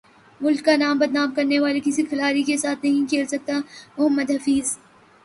[0.41, 3.59] ملک کا نام بدنام کرنے والے کسی کھلاڑی کے ساتھ نہیں کھیل سکتا
[3.97, 4.75] محمد حفیظ